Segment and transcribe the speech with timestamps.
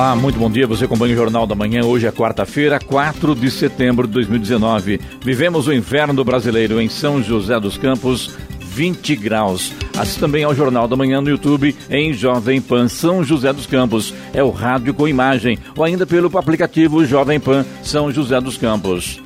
[0.00, 0.66] Olá, muito bom dia.
[0.66, 1.84] Você acompanha o Jornal da Manhã.
[1.84, 4.98] Hoje é quarta-feira, 4 de setembro de 2019.
[5.22, 9.74] Vivemos o inverno brasileiro em São José dos Campos, 20 graus.
[9.98, 14.14] Assista também ao Jornal da Manhã no YouTube em Jovem Pan São José dos Campos.
[14.32, 19.20] É o rádio com imagem ou ainda pelo aplicativo Jovem Pan São José dos Campos.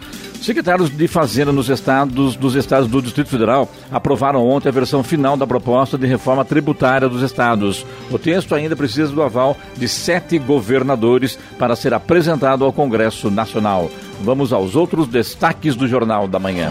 [0.45, 5.39] Secretários de Fazenda nos estados dos estados do Distrito Federal aprovaram ontem a versão final
[5.39, 7.87] da proposta de reforma tributária dos estados.
[8.11, 13.91] O texto ainda precisa do aval de sete governadores para ser apresentado ao Congresso Nacional.
[14.21, 16.71] Vamos aos outros destaques do Jornal da Manhã.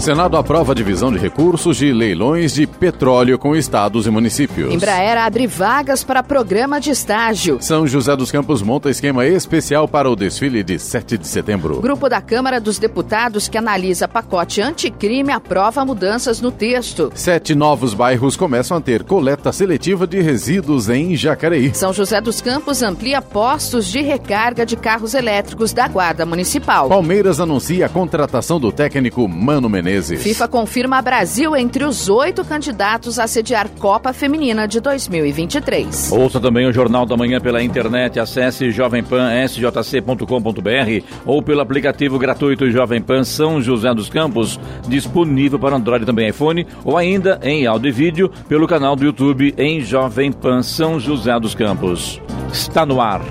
[0.00, 4.72] Senado aprova a divisão de recursos de leilões de petróleo com estados e municípios.
[4.72, 7.58] Embraer abre vagas para programa de estágio.
[7.60, 11.80] São José dos Campos monta esquema especial para o desfile de 7 de setembro.
[11.80, 17.10] Grupo da Câmara dos Deputados que analisa pacote anticrime aprova mudanças no texto.
[17.14, 21.74] Sete novos bairros começam a ter coleta seletiva de resíduos em Jacareí.
[21.74, 26.88] São José dos Campos amplia postos de recarga de carros elétricos da Guarda Municipal.
[26.88, 29.87] Palmeiras anuncia a contratação do técnico Mano Menezes.
[30.18, 36.12] FIFA confirma Brasil entre os oito candidatos a sediar Copa Feminina de 2023.
[36.12, 38.20] Ouça também o Jornal da Manhã pela internet.
[38.20, 46.02] Acesse jovempansjc.com.br ou pelo aplicativo gratuito Jovem Pan São José dos Campos, disponível para Android
[46.02, 50.30] e também iPhone, ou ainda em áudio e vídeo pelo canal do YouTube em Jovem
[50.30, 52.20] Pan São José dos Campos.
[52.52, 53.22] Está no ar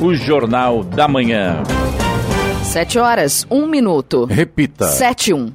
[0.00, 1.62] o Jornal da Manhã.
[2.62, 4.24] Sete horas, um minuto.
[4.24, 4.86] Repita.
[4.86, 5.52] Sete, um.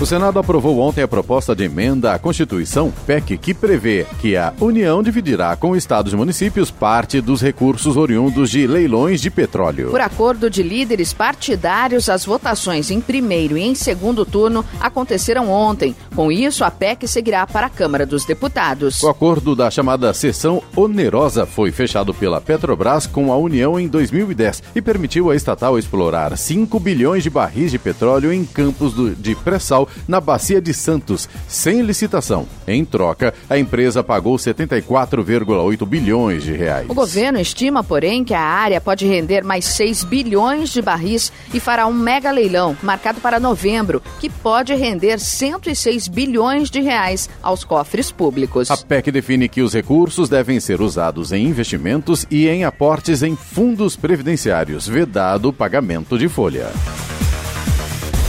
[0.00, 4.52] O Senado aprovou ontem a proposta de emenda à Constituição PEC que prevê que a
[4.60, 9.90] União dividirá com estados e municípios parte dos recursos oriundos de leilões de petróleo.
[9.90, 15.94] Por acordo de líderes partidários, as votações em primeiro e em segundo turno aconteceram ontem.
[16.14, 19.00] Com isso, a PEC seguirá para a Câmara dos Deputados.
[19.00, 24.64] O acordo da chamada sessão onerosa foi fechado pela Petrobras com a União em 2010
[24.74, 29.36] e permitiu à estatal explorar 5 bilhões de barris de petróleo em campos do, de
[29.36, 32.46] pré-sal na Bacia de Santos, sem licitação.
[32.66, 36.88] Em troca, a empresa pagou 74,8 bilhões de reais.
[36.88, 41.60] O governo estima, porém, que a área pode render mais 6 bilhões de barris e
[41.60, 47.64] fará um mega leilão marcado para novembro, que pode render 106 bilhões de reais aos
[47.64, 48.70] cofres públicos.
[48.70, 53.36] A PEC define que os recursos devem ser usados em investimentos e em aportes em
[53.36, 56.68] fundos previdenciários, vedado o pagamento de folha.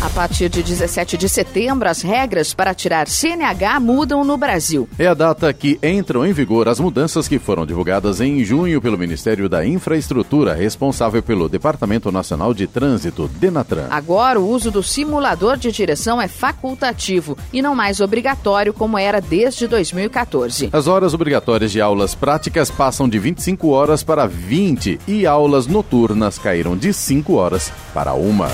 [0.06, 4.88] A partir de 17 de setembro, as regras para tirar CNH mudam no Brasil.
[5.00, 9.00] É a data que entram em vigor as mudanças que foram divulgadas em junho pelo
[9.00, 13.88] Ministério da Infraestrutura, responsável pelo Departamento Nacional de Trânsito, Denatran.
[13.90, 19.20] Agora, o uso do simulador de direção é facultativo e não mais obrigatório como era
[19.20, 20.70] desde 2014.
[20.72, 26.38] As horas obrigatórias de aulas práticas passam de 25 horas para 20 e aulas noturnas
[26.38, 28.52] caíram de 5 horas para uma.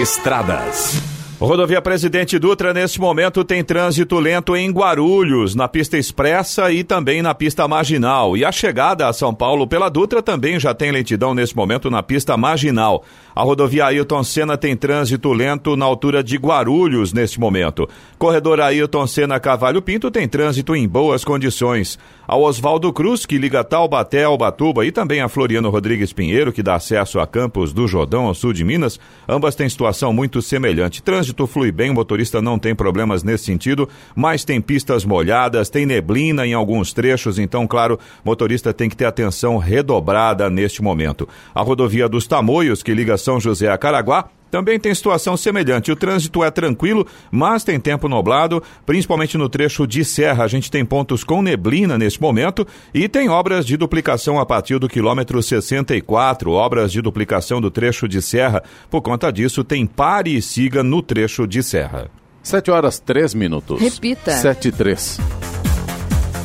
[0.00, 1.16] Estradas.
[1.38, 7.20] Rodovia Presidente Dutra, neste momento, tem trânsito lento em Guarulhos, na pista expressa e também
[7.20, 8.38] na pista marginal.
[8.38, 12.02] E a chegada a São Paulo pela Dutra também já tem lentidão neste momento na
[12.02, 13.04] pista marginal.
[13.36, 17.86] A rodovia Ailton Senna tem trânsito lento na altura de Guarulhos neste momento.
[18.16, 21.98] Corredor Ailton Senna Cavalho Pinto tem trânsito em boas condições.
[22.26, 26.62] A Oswaldo Cruz, que liga Taubaté ao Batuba, e também a Floriano Rodrigues Pinheiro, que
[26.62, 31.02] dá acesso a Campos do Jordão, ao sul de Minas, ambas têm situação muito semelhante.
[31.02, 35.84] Trânsito flui bem, o motorista não tem problemas nesse sentido, mas tem pistas molhadas, tem
[35.84, 41.28] neblina em alguns trechos, então, claro, motorista tem que ter atenção redobrada neste momento.
[41.54, 45.90] A rodovia dos Tamoios, que liga São José a Caraguá, também tem situação semelhante.
[45.90, 50.44] O trânsito é tranquilo, mas tem tempo nublado, principalmente no trecho de serra.
[50.44, 52.64] A gente tem pontos com neblina neste momento
[52.94, 58.06] e tem obras de duplicação a partir do quilômetro 64, obras de duplicação do trecho
[58.06, 58.62] de serra.
[58.88, 62.08] Por conta disso, tem pare e siga no trecho de serra.
[62.44, 63.80] 7 horas 3 minutos.
[63.80, 64.30] Repita.
[64.30, 65.45] 7 e 3.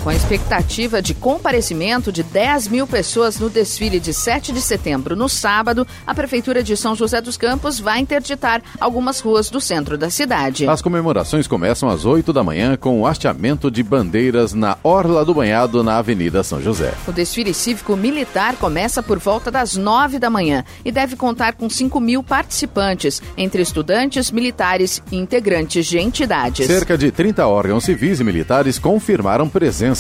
[0.04, 5.16] Com a expectativa de comparecimento de 10 mil pessoas no desfile de 7 de setembro,
[5.16, 10.00] no sábado, a Prefeitura de São José dos Campos vai interditar algumas ruas do centro
[10.00, 10.68] da cidade.
[10.68, 15.36] As comemorações começam às 8 da manhã com o hasteamento de bandeiras na Orla do
[15.36, 16.96] Banhado, na Avenida São José.
[17.08, 22.00] O desfile cívico-militar começa por volta das 9 da manhã e deve contar com 5
[22.00, 26.66] mil participantes, entre estudantes, militares e integrantes de entidades.
[26.66, 29.91] Cerca de 30 órgãos civis e militares confirmaram presença.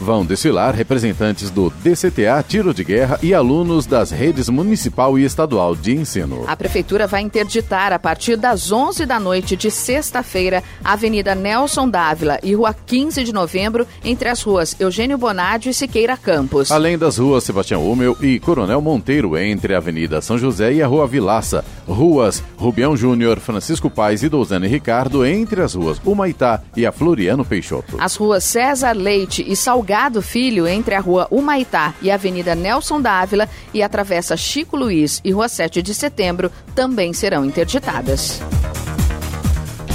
[0.00, 5.74] Vão desfilar representantes do DCTA, Tiro de Guerra e alunos das redes municipal e estadual
[5.74, 6.44] de ensino.
[6.46, 11.88] A prefeitura vai interditar a partir das 11 da noite de sexta-feira a Avenida Nelson
[11.88, 16.70] Dávila e Rua 15 de Novembro, entre as ruas Eugênio Bonadio e Siqueira Campos.
[16.70, 20.86] Além das ruas Sebastião Humel e Coronel Monteiro, entre a Avenida São José e a
[20.86, 21.64] Rua Vilaça.
[21.86, 27.44] Ruas Rubião Júnior, Francisco Pais e Douzane Ricardo, entre as ruas Humaitá e a Floriano
[27.44, 27.96] Peixoto.
[27.98, 33.00] As ruas César Leite e Salgado Filho, entre a Rua Humaitá e a Avenida Nelson
[33.00, 38.40] Dávila e a Travessa Chico Luiz e Rua 7 de Setembro, também serão interditadas.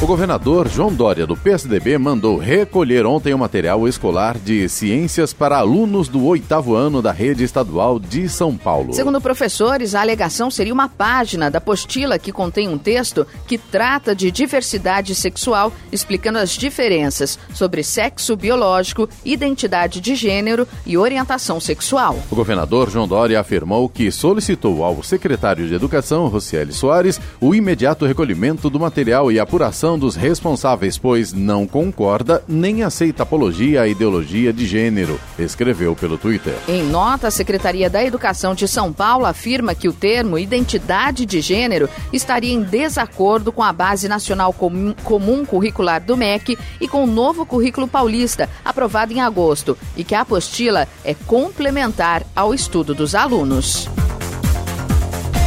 [0.01, 5.57] O governador João Dória, do PSDB, mandou recolher ontem o material escolar de ciências para
[5.57, 8.93] alunos do oitavo ano da rede estadual de São Paulo.
[8.93, 14.13] Segundo professores, a alegação seria uma página da apostila que contém um texto que trata
[14.13, 22.19] de diversidade sexual, explicando as diferenças sobre sexo biológico, identidade de gênero e orientação sexual.
[22.29, 28.05] O governador João Dória afirmou que solicitou ao secretário de Educação, Rocieli Soares, o imediato
[28.05, 34.51] recolhimento do material e apuração dos responsáveis, pois não concorda nem aceita apologia à ideologia
[34.51, 36.55] de gênero, escreveu pelo Twitter.
[36.67, 41.39] Em nota, a Secretaria da Educação de São Paulo afirma que o termo identidade de
[41.41, 47.07] gênero estaria em desacordo com a Base Nacional Comum Curricular do MEC e com o
[47.07, 53.13] novo currículo paulista, aprovado em agosto, e que a apostila é complementar ao estudo dos
[53.13, 53.87] alunos.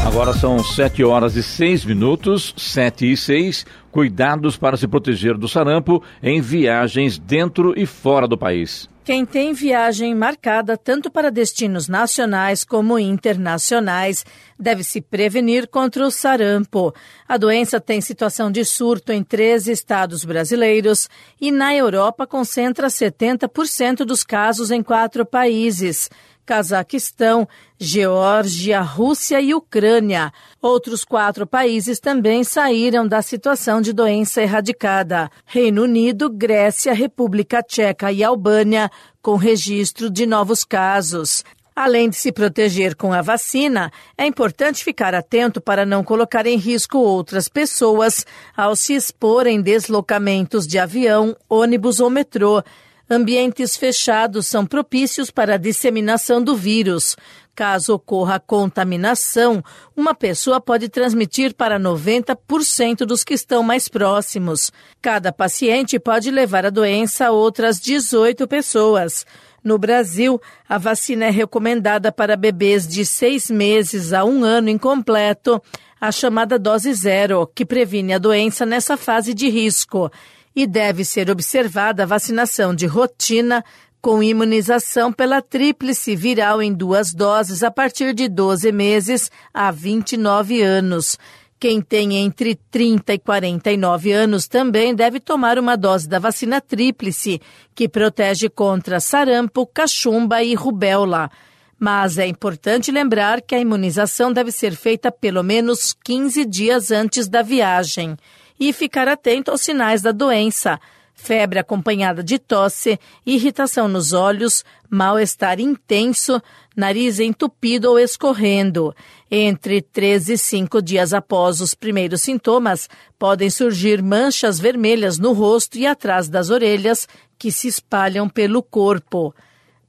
[0.08, 3.66] Agora são 7 horas e 6 minutos, 7 e 6.
[3.92, 8.88] Cuidados para se proteger do sarampo em viagens dentro e fora do país.
[9.04, 14.24] Quem tem viagem marcada tanto para destinos nacionais como internacionais
[14.58, 16.94] deve se prevenir contra o sarampo.
[17.28, 21.06] A doença tem situação de surto em três estados brasileiros
[21.38, 26.08] e na Europa concentra 70% dos casos em quatro países.
[26.48, 27.46] Cazaquistão,
[27.78, 30.32] Geórgia, Rússia e Ucrânia.
[30.62, 38.10] Outros quatro países também saíram da situação de doença erradicada: Reino Unido, Grécia, República Tcheca
[38.10, 38.90] e Albânia,
[39.20, 41.44] com registro de novos casos.
[41.76, 46.56] Além de se proteger com a vacina, é importante ficar atento para não colocar em
[46.56, 48.24] risco outras pessoas
[48.56, 52.64] ao se expor em deslocamentos de avião, ônibus ou metrô
[53.10, 57.16] Ambientes fechados são propícios para a disseminação do vírus.
[57.54, 59.64] Caso ocorra contaminação,
[59.96, 64.70] uma pessoa pode transmitir para 90% dos que estão mais próximos.
[65.00, 69.24] Cada paciente pode levar a doença a outras 18 pessoas.
[69.64, 70.38] No Brasil,
[70.68, 75.60] a vacina é recomendada para bebês de seis meses a um ano incompleto,
[75.98, 80.10] a chamada dose zero, que previne a doença nessa fase de risco
[80.54, 83.64] e deve ser observada a vacinação de rotina
[84.00, 90.62] com imunização pela tríplice viral em duas doses a partir de 12 meses a 29
[90.62, 91.18] anos.
[91.60, 97.40] Quem tem entre 30 e 49 anos também deve tomar uma dose da vacina tríplice,
[97.74, 101.28] que protege contra sarampo, cachumba e rubéola.
[101.76, 107.28] Mas é importante lembrar que a imunização deve ser feita pelo menos 15 dias antes
[107.28, 108.16] da viagem
[108.58, 110.80] e ficar atento aos sinais da doença.
[111.20, 116.40] Febre acompanhada de tosse, irritação nos olhos, mal-estar intenso,
[116.76, 118.94] nariz entupido ou escorrendo.
[119.28, 122.88] Entre três e cinco dias após os primeiros sintomas,
[123.18, 129.34] podem surgir manchas vermelhas no rosto e atrás das orelhas que se espalham pelo corpo.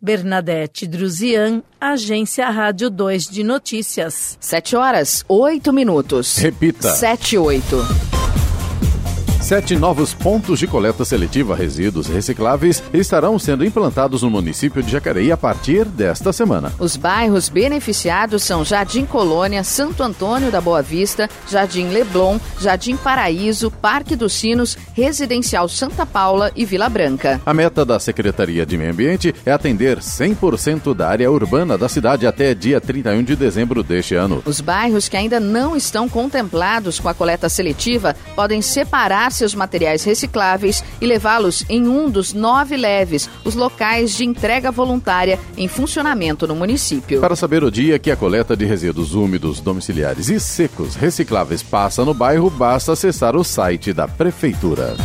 [0.01, 4.37] Bernadette Druzian, Agência Rádio 2 de Notícias.
[4.39, 6.37] Sete horas, oito minutos.
[6.37, 6.89] Repita.
[6.95, 7.77] Sete, oito.
[9.41, 15.31] Sete novos pontos de coleta seletiva resíduos recicláveis estarão sendo implantados no município de Jacareí
[15.31, 16.73] a partir desta semana.
[16.77, 23.71] Os bairros beneficiados são Jardim Colônia, Santo Antônio da Boa Vista, Jardim Leblon, Jardim Paraíso,
[23.71, 27.41] Parque dos Sinos, Residencial Santa Paula e Vila Branca.
[27.45, 32.27] A meta da Secretaria de Meio Ambiente é atender 100% da área urbana da cidade
[32.27, 34.43] até dia 31 de dezembro deste ano.
[34.45, 39.55] Os bairros que ainda não estão contemplados com a coleta seletiva podem separar pegar seus
[39.55, 45.67] materiais recicláveis e levá-los em um dos nove leves, os locais de entrega voluntária em
[45.67, 47.21] funcionamento no município.
[47.21, 52.03] Para saber o dia que a coleta de resíduos úmidos, domiciliares e secos recicláveis passa
[52.03, 54.95] no bairro, basta acessar o site da Prefeitura.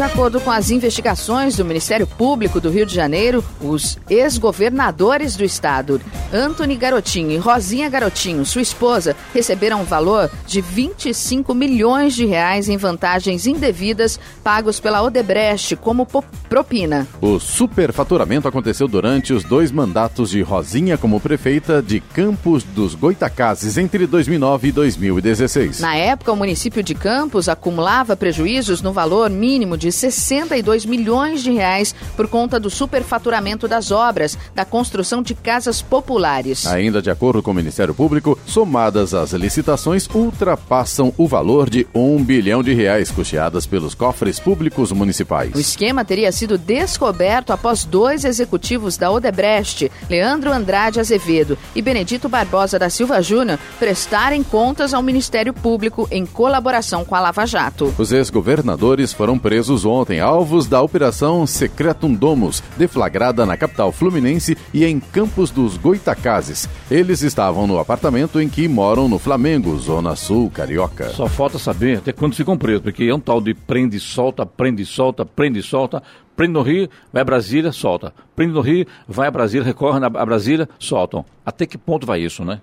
[0.00, 5.44] De acordo com as investigações do Ministério Público do Rio de Janeiro, os ex-governadores do
[5.44, 6.00] estado,
[6.32, 12.66] Antony Garotinho e Rosinha Garotinho, sua esposa, receberam um valor de 25 milhões de reais
[12.70, 16.06] em vantagens indevidas pagos pela Odebrecht como
[16.48, 17.06] propina.
[17.20, 23.76] O superfaturamento aconteceu durante os dois mandatos de Rosinha como prefeita de Campos dos Goitacazes
[23.76, 25.80] entre 2009 e 2016.
[25.80, 31.50] Na época, o município de Campos acumulava prejuízos no valor mínimo de 62 milhões de
[31.50, 36.66] reais por conta do superfaturamento das obras da construção de casas populares.
[36.66, 42.22] Ainda de acordo com o Ministério Público, somadas as licitações ultrapassam o valor de um
[42.22, 45.54] bilhão de reais custeadas pelos cofres públicos municipais.
[45.54, 52.28] O esquema teria sido descoberto após dois executivos da Odebrecht, Leandro Andrade Azevedo e Benedito
[52.28, 57.94] Barbosa da Silva Júnior, prestarem contas ao Ministério Público em colaboração com a Lava Jato.
[57.98, 64.84] Os ex-governadores foram presos ontem alvos da Operação Secretum Domus, deflagrada na capital fluminense e
[64.84, 66.68] em Campos dos Goitacazes.
[66.90, 71.10] Eles estavam no apartamento em que moram no Flamengo, Zona Sul Carioca.
[71.10, 74.44] Só falta saber até quando ficam presos, porque é um tal de prende e solta,
[74.46, 76.02] prende e solta, prende e solta.
[76.36, 78.14] Prende no Rio, vai a Brasília, solta.
[78.34, 81.22] Prende no Rio, vai a Brasília, recorre a Brasília, soltam.
[81.44, 82.62] Até que ponto vai isso, né?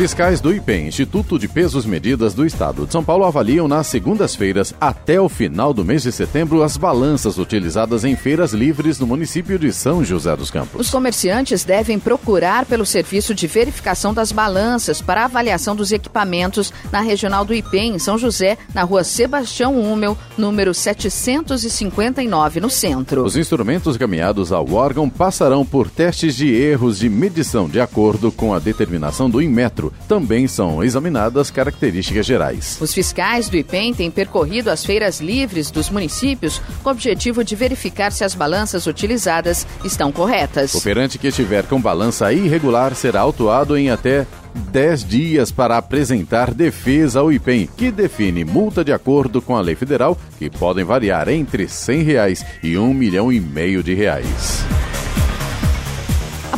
[0.00, 4.72] Fiscais do IPEM, Instituto de Pesos Medidas do Estado de São Paulo, avaliam nas segundas-feiras,
[4.80, 9.58] até o final do mês de setembro, as balanças utilizadas em feiras livres no município
[9.58, 10.80] de São José dos Campos.
[10.80, 17.02] Os comerciantes devem procurar pelo serviço de verificação das balanças para avaliação dos equipamentos na
[17.02, 23.22] regional do IPEM, em São José, na rua Sebastião Húmel, número 759, no centro.
[23.22, 28.54] Os instrumentos caminhados ao órgão passarão por testes de erros de medição de acordo com
[28.54, 32.78] a determinação do Inmetro também são examinadas características gerais.
[32.80, 37.54] Os fiscais do IPEM têm percorrido as feiras livres dos municípios com o objetivo de
[37.54, 40.74] verificar se as balanças utilizadas estão corretas.
[40.74, 46.52] O operante que estiver com balança irregular será autuado em até 10 dias para apresentar
[46.52, 51.28] defesa ao IPEM, que define multa de acordo com a lei federal, que podem variar
[51.28, 54.64] entre 100 reais e um milhão e meio de reais.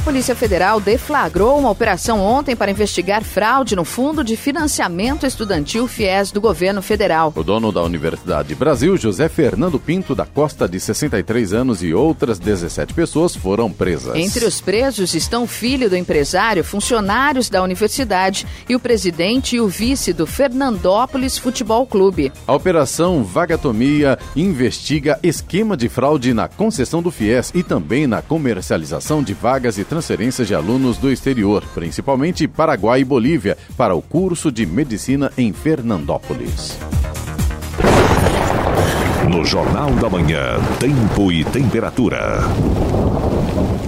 [0.01, 6.33] Polícia Federal deflagrou uma operação ontem para investigar fraude no Fundo de Financiamento Estudantil FIES
[6.33, 7.33] do governo federal.
[7.37, 12.39] O dono da Universidade Brasil, José Fernando Pinto da Costa, de 63 anos, e outras
[12.39, 14.17] 17 pessoas foram presas.
[14.17, 19.61] Entre os presos estão o filho do empresário, funcionários da universidade e o presidente e
[19.61, 22.33] o vice do Fernandópolis Futebol Clube.
[22.47, 29.23] A Operação Vagatomia investiga esquema de fraude na concessão do FIES e também na comercialização
[29.23, 34.51] de vagas e transferências de alunos do exterior, principalmente Paraguai e Bolívia, para o curso
[34.51, 36.79] de medicina em Fernandópolis.
[39.31, 42.43] No Jornal da Manhã, Tempo e Temperatura.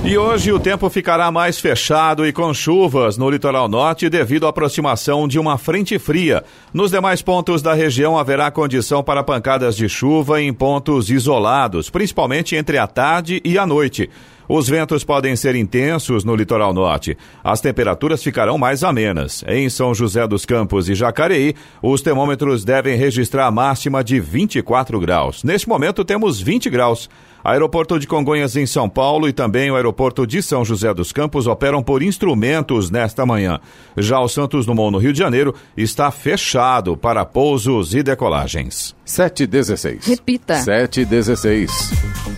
[0.05, 4.51] E hoje o tempo ficará mais fechado e com chuvas no litoral norte devido à
[4.51, 6.45] aproximação de uma frente fria.
[6.75, 12.55] Nos demais pontos da região haverá condição para pancadas de chuva em pontos isolados, principalmente
[12.55, 14.11] entre a tarde e a noite.
[14.49, 17.17] Os ventos podem ser intensos no litoral norte.
[17.43, 19.45] As temperaturas ficarão mais amenas.
[19.47, 25.01] Em São José dos Campos e Jacareí, os termômetros devem registrar a máxima de 24
[25.01, 25.43] graus.
[25.45, 27.09] Neste momento temos 20 graus.
[27.45, 31.47] Aeroporto de Congonhas em São Paulo e também o aeroporto de São José dos Campos
[31.47, 33.61] operam por instrumentos nesta manhã.
[33.99, 38.97] Já o Santos Dumont no Rio de Janeiro está fechado para pousos e decolagens.
[39.05, 40.07] 716.
[40.07, 40.55] Repita.
[40.55, 42.34] 716.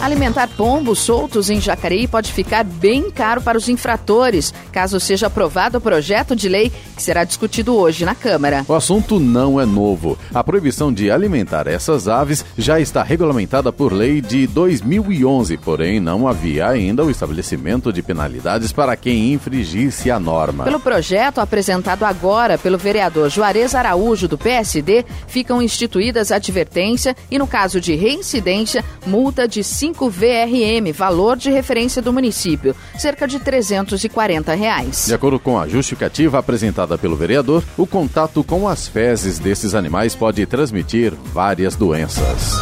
[0.00, 5.76] Alimentar pombos soltos em Jacareí pode ficar bem caro para os infratores, caso seja aprovado
[5.76, 8.64] o projeto de lei que será discutido hoje na Câmara.
[8.66, 10.16] O assunto não é novo.
[10.32, 16.26] A proibição de alimentar essas aves já está regulamentada por lei de 2011, porém não
[16.26, 20.64] havia ainda o estabelecimento de penalidades para quem infringisse a norma.
[20.64, 27.46] Pelo projeto apresentado agora pelo vereador Juarez Araújo do PSD, ficam instituídas advertência e, no
[27.46, 34.54] caso de reincidência, multa de 5 VRM, valor de referência do município, cerca de 340
[34.54, 35.06] reais.
[35.06, 40.14] De acordo com a justificativa apresentada pelo vereador, o contato com as fezes desses animais
[40.14, 42.60] pode transmitir várias doenças.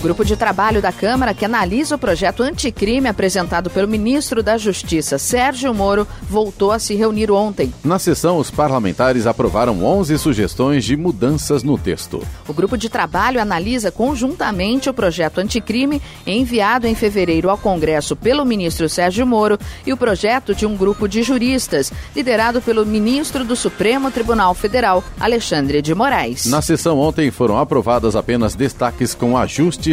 [0.00, 4.56] O grupo de trabalho da Câmara, que analisa o projeto anticrime apresentado pelo ministro da
[4.56, 7.70] Justiça, Sérgio Moro, voltou a se reunir ontem.
[7.84, 12.26] Na sessão, os parlamentares aprovaram 11 sugestões de mudanças no texto.
[12.48, 18.42] O grupo de trabalho analisa conjuntamente o projeto anticrime enviado em fevereiro ao Congresso pelo
[18.42, 23.54] ministro Sérgio Moro e o projeto de um grupo de juristas, liderado pelo ministro do
[23.54, 26.46] Supremo Tribunal Federal, Alexandre de Moraes.
[26.46, 29.36] Na sessão ontem foram aprovadas apenas destaques com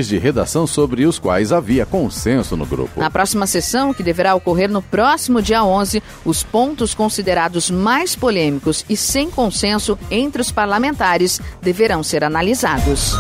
[0.06, 3.00] de redação sobre os quais havia consenso no grupo.
[3.00, 8.84] Na próxima sessão, que deverá ocorrer no próximo dia 11, os pontos considerados mais polêmicos
[8.90, 13.16] e sem consenso entre os parlamentares deverão ser analisados.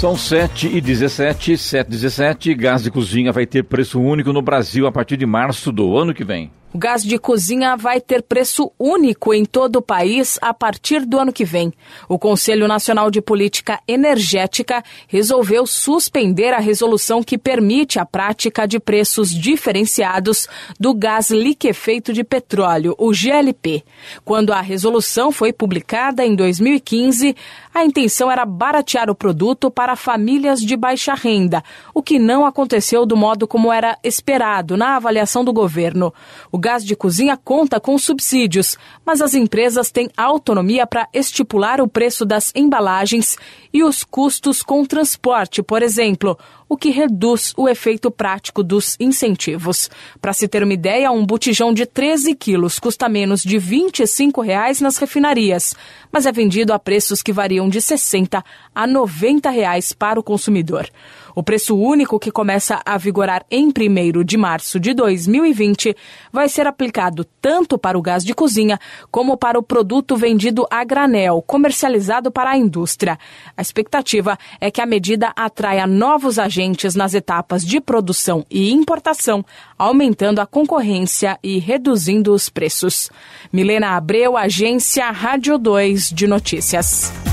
[0.00, 2.54] São 7 e 17, 7 e 17.
[2.54, 6.14] Gás de cozinha vai ter preço único no Brasil a partir de março do ano
[6.14, 6.50] que vem.
[6.72, 11.18] O gás de cozinha vai ter preço único em todo o país a partir do
[11.18, 11.72] ano que vem.
[12.08, 18.78] O Conselho Nacional de Política Energética resolveu suspender a resolução que permite a prática de
[18.78, 20.46] preços diferenciados
[20.78, 23.82] do gás liquefeito de petróleo, o GLP.
[24.24, 27.34] Quando a resolução foi publicada em 2015,
[27.72, 31.62] a intenção era baratear o produto para famílias de baixa renda,
[31.94, 36.12] o que não aconteceu do modo como era esperado na avaliação do governo.
[36.50, 41.88] O gás de cozinha conta com subsídios, mas as empresas têm autonomia para estipular o
[41.88, 43.36] preço das embalagens
[43.72, 46.36] e os custos com transporte, por exemplo,
[46.70, 49.90] o que reduz o efeito prático dos incentivos.
[50.22, 54.80] Para se ter uma ideia, um botijão de 13 quilos custa menos de 25 reais
[54.80, 55.74] nas refinarias,
[56.12, 60.22] mas é vendido a preços que variam de R$ 60 a 90 reais para o
[60.22, 60.88] consumidor.
[61.34, 65.96] O preço único, que começa a vigorar em 1 de março de 2020,
[66.32, 68.78] vai ser aplicado tanto para o gás de cozinha
[69.10, 73.18] como para o produto vendido a granel, comercializado para a indústria.
[73.56, 79.44] A expectativa é que a medida atraia novos agentes nas etapas de produção e importação,
[79.78, 83.10] aumentando a concorrência e reduzindo os preços.
[83.52, 87.29] Milena Abreu, Agência Rádio 2 de Notícias.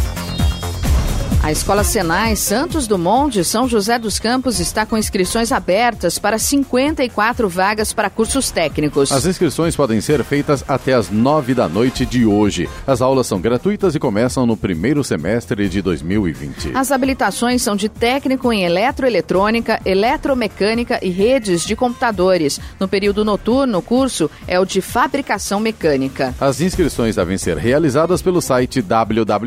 [1.43, 6.37] A Escola Senai Santos Dumont de São José dos Campos está com inscrições abertas para
[6.37, 9.11] 54 vagas para cursos técnicos.
[9.11, 12.67] As inscrições podem ser feitas até as 9 da noite de hoje.
[12.85, 16.71] As aulas são gratuitas e começam no primeiro semestre de 2020.
[16.73, 22.59] As habilitações são de técnico em eletroeletrônica, eletromecânica e redes de computadores.
[22.77, 26.35] No período noturno, o curso é o de fabricação mecânica.
[26.41, 29.37] As inscrições devem ser realizadas pelo site www.sp.senai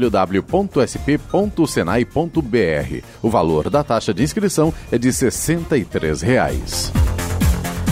[1.81, 3.03] senai.br.
[3.23, 6.93] O valor da taxa de inscrição é de 63 reais.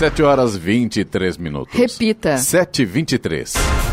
[0.00, 1.74] 7 horas 23 minutos.
[1.74, 2.38] Repita.
[2.38, 3.89] 7 23 O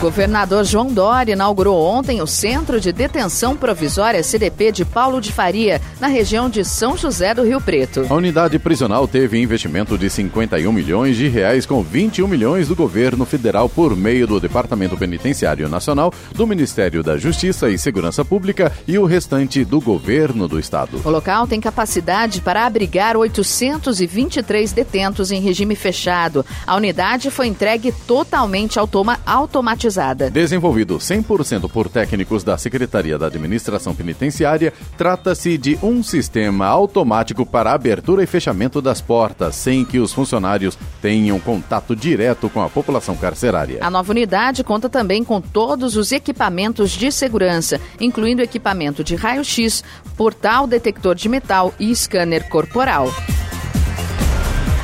[0.00, 5.78] governador João Dória inaugurou ontem o Centro de Detenção Provisória CDP de Paulo de Faria,
[6.00, 8.06] na região de São José do Rio Preto.
[8.08, 13.26] A unidade prisional teve investimento de 51 milhões de reais com 21 milhões do governo
[13.26, 18.98] federal por meio do Departamento Penitenciário Nacional, do Ministério da Justiça e Segurança Pública e
[18.98, 20.98] o restante do governo do estado.
[21.04, 26.44] O local tem capacidade para abrigar 823 detentos em regime fechado.
[26.66, 30.30] A unidade foi entregue totalmente automa automatizada automatizada.
[30.30, 37.72] Desenvolvido 100% por técnicos da Secretaria da Administração Penitenciária, trata-se de um sistema automático para
[37.72, 43.16] abertura e fechamento das portas, sem que os funcionários tenham contato direto com a população
[43.16, 43.78] carcerária.
[43.80, 49.82] A nova unidade conta também com todos os equipamentos de segurança, incluindo equipamento de raio-x,
[50.16, 53.08] portal detector de metal e scanner corporal.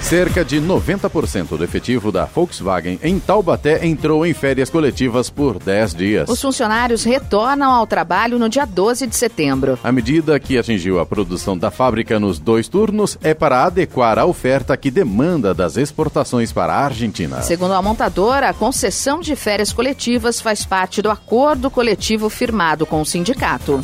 [0.07, 5.95] Cerca de 90% do efetivo da Volkswagen em Taubaté entrou em férias coletivas por 10
[5.97, 6.29] dias.
[6.29, 9.77] Os funcionários retornam ao trabalho no dia 12 de setembro.
[9.83, 14.25] A medida que atingiu a produção da fábrica nos dois turnos é para adequar a
[14.25, 17.43] oferta que demanda das exportações para a Argentina.
[17.43, 23.01] Segundo a montadora, a concessão de férias coletivas faz parte do acordo coletivo firmado com
[23.01, 23.81] o sindicato.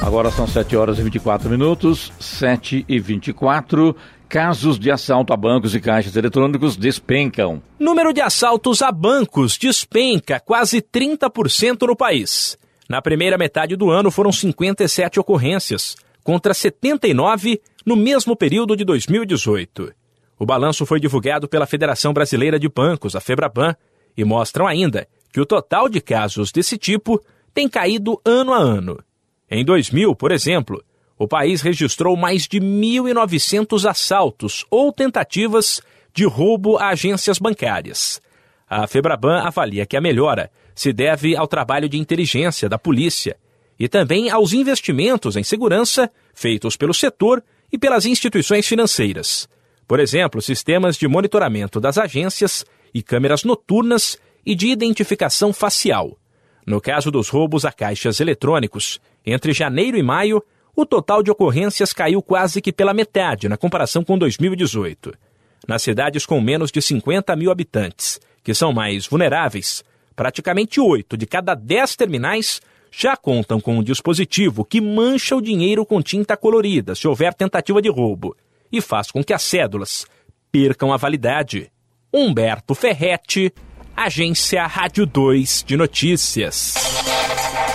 [0.00, 3.94] Agora são 7 horas e 24 minutos, 7 e 24.
[4.30, 7.60] Casos de assalto a bancos e caixas eletrônicos despencam.
[7.80, 12.56] Número de assaltos a bancos despenca quase 30% no país.
[12.88, 19.92] Na primeira metade do ano foram 57 ocorrências, contra 79 no mesmo período de 2018.
[20.38, 23.74] O balanço foi divulgado pela Federação Brasileira de Bancos, a Febraban,
[24.16, 27.20] e mostram ainda que o total de casos desse tipo
[27.52, 29.02] tem caído ano a ano.
[29.50, 30.80] Em 2000, por exemplo,
[31.20, 35.82] o país registrou mais de 1.900 assaltos ou tentativas
[36.14, 38.22] de roubo a agências bancárias.
[38.66, 43.36] A Febraban avalia que a melhora se deve ao trabalho de inteligência da polícia
[43.78, 49.46] e também aos investimentos em segurança feitos pelo setor e pelas instituições financeiras.
[49.86, 56.16] Por exemplo, sistemas de monitoramento das agências e câmeras noturnas e de identificação facial.
[56.66, 60.42] No caso dos roubos a caixas eletrônicos, entre janeiro e maio,
[60.80, 65.12] o total de ocorrências caiu quase que pela metade na comparação com 2018.
[65.68, 69.84] Nas cidades com menos de 50 mil habitantes, que são mais vulneráveis,
[70.16, 75.86] praticamente 8 de cada 10 terminais já contam com um dispositivo que mancha o dinheiro
[75.86, 78.36] com tinta colorida se houver tentativa de roubo
[78.72, 80.06] e faz com que as cédulas
[80.50, 81.70] percam a validade.
[82.12, 83.52] Humberto Ferretti,
[83.96, 86.74] Agência Rádio 2 de Notícias.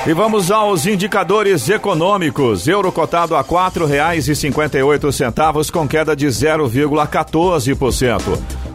[0.08, 2.68] E vamos aos indicadores econômicos.
[2.68, 8.22] Euro cotado a R$ 4,58 com queda de 0,14%.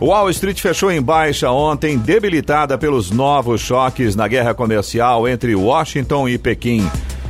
[0.00, 6.28] Wall Street fechou em baixa ontem, debilitada pelos novos choques na guerra comercial entre Washington
[6.28, 6.84] e Pequim.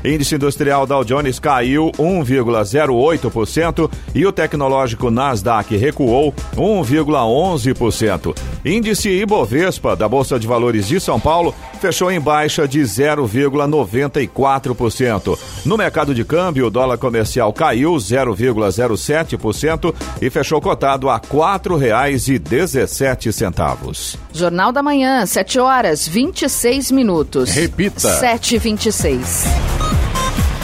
[0.04, 8.34] Índice industrial Dow Jones caiu 1,08% e o tecnológico Nasdaq recuou 1,11%.
[8.64, 15.38] Índice Ibovespa da Bolsa de Valores de São Paulo fechou em baixa de 0,94%.
[15.64, 24.18] No mercado de câmbio, o dólar comercial caiu 0,07% e fechou cotado a R$ 4,17.
[24.32, 27.50] Jornal da Manhã, 7 horas 26 minutos.
[27.50, 28.20] Repita.
[28.20, 29.89] 7h26.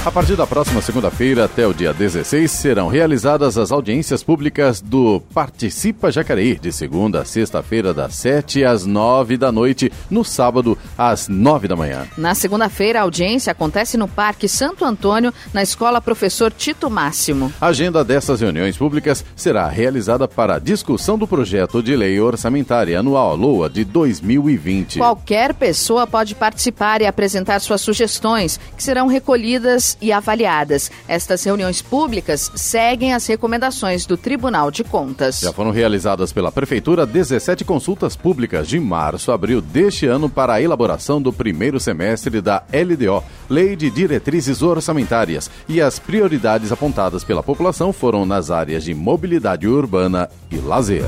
[0.06, 5.20] A partir da próxima segunda-feira até o dia 16 serão realizadas as audiências públicas do
[5.34, 11.26] Participa Jacareí, de segunda a sexta-feira, das 7 às 9 da noite, no sábado, às
[11.26, 12.06] 9 da manhã.
[12.16, 17.52] Na segunda-feira, a audiência acontece no Parque Santo Antônio, na Escola Professor Tito Máximo.
[17.60, 23.00] A agenda dessas reuniões públicas será realizada para a discussão do projeto de lei orçamentária
[23.00, 24.98] anual LOA de 2020.
[24.98, 30.90] Qualquer pessoa pode participar e apresentar suas sugestões, que serão recolhidas e avaliadas.
[31.08, 35.40] Estas reuniões públicas seguem as recomendações do Tribunal de Contas.
[35.40, 40.54] Já foram realizadas pela Prefeitura 17 consultas públicas de março a abril deste ano para
[40.54, 47.24] a elaboração do primeiro semestre da LDO, Lei de Diretrizes Orçamentárias, e as prioridades apontadas
[47.24, 51.06] pela população foram nas áreas de mobilidade urbana e lazer.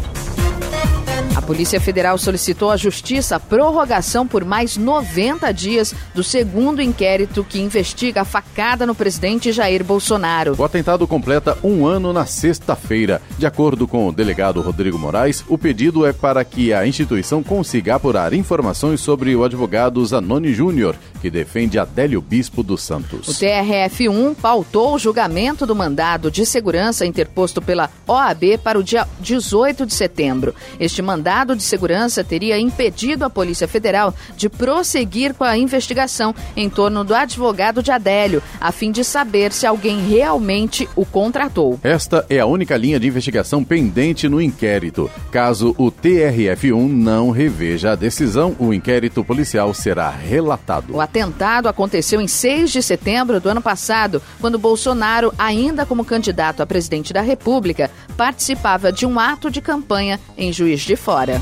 [1.38, 7.44] A Polícia Federal solicitou à Justiça a prorrogação por mais 90 dias do segundo inquérito
[7.48, 10.56] que investiga a facada no presidente Jair Bolsonaro.
[10.58, 13.22] O atentado completa um ano na sexta-feira.
[13.38, 17.94] De acordo com o delegado Rodrigo Moraes, o pedido é para que a instituição consiga
[17.94, 23.28] apurar informações sobre o advogado Zanoni Júnior, que defende Adélio Bispo dos Santos.
[23.28, 29.06] O TRF-1 pautou o julgamento do mandado de segurança interposto pela OAB para o dia
[29.20, 30.54] 18 de setembro.
[30.78, 36.68] Este mandado de segurança teria impedido a Polícia Federal de prosseguir com a investigação em
[36.68, 41.78] torno do advogado de Adélio, a fim de saber se alguém realmente o contratou.
[41.82, 45.10] Esta é a única linha de investigação pendente no inquérito.
[45.30, 50.94] Caso o TRF1 não reveja a decisão, o inquérito policial será relatado.
[50.94, 56.62] O atentado aconteceu em 6 de setembro do ano passado, quando Bolsonaro, ainda como candidato
[56.62, 61.40] a presidente da República, participava de um ato de campanha em Juiz de Fora.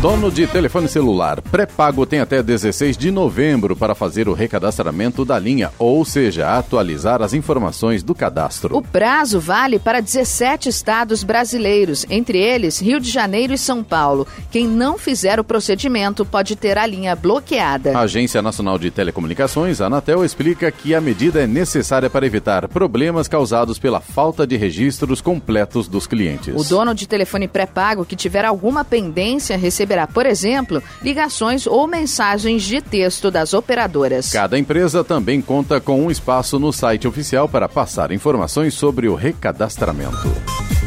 [0.00, 5.36] Dono de telefone celular pré-pago tem até 16 de novembro para fazer o recadastramento da
[5.36, 8.76] linha, ou seja, atualizar as informações do cadastro.
[8.76, 14.24] O prazo vale para 17 estados brasileiros, entre eles Rio de Janeiro e São Paulo.
[14.52, 17.98] Quem não fizer o procedimento pode ter a linha bloqueada.
[17.98, 22.68] A Agência Nacional de Telecomunicações, a Anatel, explica que a medida é necessária para evitar
[22.68, 26.54] problemas causados pela falta de registros completos dos clientes.
[26.54, 31.86] O dono de telefone pré-pago que tiver alguma pendência receberá receberá, por exemplo, ligações ou
[31.86, 34.30] mensagens de texto das operadoras.
[34.30, 39.14] Cada empresa também conta com um espaço no site oficial para passar informações sobre o
[39.14, 40.77] recadastramento.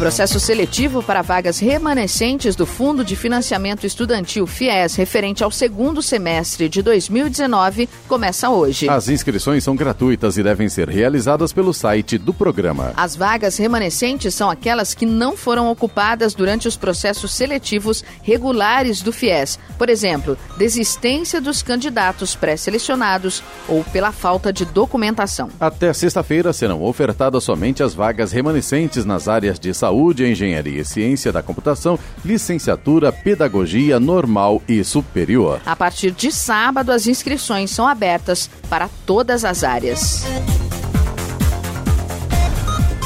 [0.00, 6.70] Processo seletivo para vagas remanescentes do Fundo de Financiamento Estudantil FIES, referente ao segundo semestre
[6.70, 8.88] de 2019, começa hoje.
[8.88, 12.94] As inscrições são gratuitas e devem ser realizadas pelo site do programa.
[12.96, 19.12] As vagas remanescentes são aquelas que não foram ocupadas durante os processos seletivos regulares do
[19.12, 19.58] FIES.
[19.76, 25.50] Por exemplo, desistência dos candidatos pré-selecionados ou pela falta de documentação.
[25.60, 30.84] Até sexta-feira serão ofertadas somente as vagas remanescentes nas áreas de saúde Saúde, Engenharia e
[30.84, 35.60] Ciência da Computação, Licenciatura, Pedagogia Normal e Superior.
[35.66, 40.24] A partir de sábado, as inscrições são abertas para todas as áreas.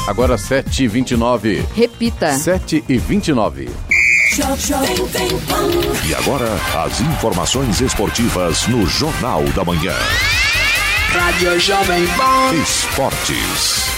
[0.07, 1.65] Agora 7h29.
[1.73, 2.35] Repita.
[2.35, 3.67] 7h29.
[6.07, 6.47] E agora,
[6.85, 9.95] as informações esportivas no Jornal da Manhã.
[11.09, 12.53] Rádio Jovem Pan.
[12.61, 13.94] Esportes.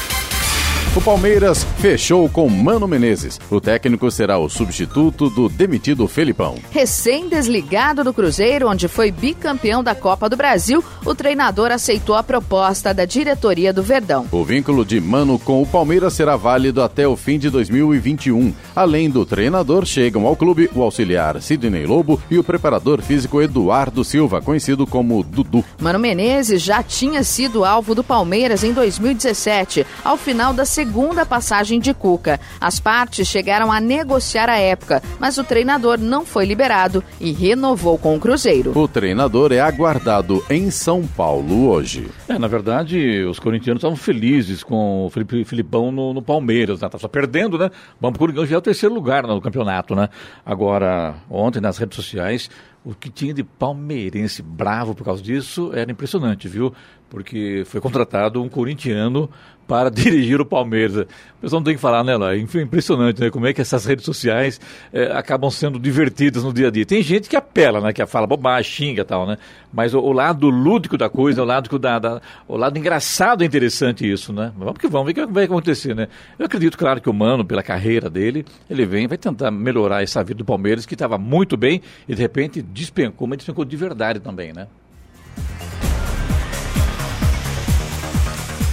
[0.97, 3.39] O Palmeiras fechou com Mano Menezes.
[3.51, 6.55] O técnico será o substituto do demitido Felipão.
[6.71, 12.95] Recém-desligado do Cruzeiro, onde foi bicampeão da Copa do Brasil, o treinador aceitou a proposta
[12.95, 14.25] da diretoria do Verdão.
[14.31, 18.51] O vínculo de Mano com o Palmeiras será válido até o fim de 2021.
[18.75, 24.03] Além do treinador, chegam ao clube o auxiliar Sidney Lobo e o preparador físico Eduardo
[24.03, 25.63] Silva, conhecido como Dudu.
[25.79, 31.25] Mano Menezes já tinha sido alvo do Palmeiras em 2017, ao final da segunda segunda
[31.25, 32.39] passagem de Cuca.
[32.61, 37.97] As partes chegaram a negociar a época, mas o treinador não foi liberado e renovou
[37.97, 38.71] com o Cruzeiro.
[38.73, 42.07] O treinador é aguardado em São Paulo hoje.
[42.29, 46.87] É, na verdade, os corintianos estavam felizes com o Felipe Filipão no, no Palmeiras, né?
[46.87, 47.69] Tá só perdendo, né?
[47.99, 50.07] Vamos pro Coringão já é o terceiro lugar no campeonato, né?
[50.45, 52.49] Agora, ontem nas redes sociais,
[52.87, 56.73] o que tinha de palmeirense bravo por causa disso era impressionante, viu?
[57.09, 59.29] Porque foi contratado um corintiano
[59.67, 60.95] para dirigir o Palmeiras.
[60.95, 62.35] O pessoal não tem que falar, né, lá?
[62.37, 63.29] Impressionante, né?
[63.29, 64.61] Como é que essas redes sociais
[64.93, 66.85] é, acabam sendo divertidas no dia a dia.
[66.85, 67.91] Tem gente que apela, né?
[67.91, 69.37] Que fala bobagem, xinga e tal, né?
[69.71, 73.45] Mas o, o, lado lúdico da coisa, o lado, da, da, o lado engraçado é
[73.45, 74.51] interessante isso, né?
[74.57, 76.07] Vamos que vamos, ver o que vai acontecer, né?
[76.39, 80.23] Eu acredito, claro, que o Mano, pela carreira dele, ele vem vai tentar melhorar essa
[80.23, 84.19] vida do Palmeiras, que estava muito bem e de repente despencou, mas despencou de verdade
[84.19, 84.67] também, né?